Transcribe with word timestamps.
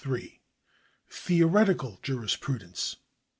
Theoretical 1.11 1.99
Jurisprudence. 2.01 2.95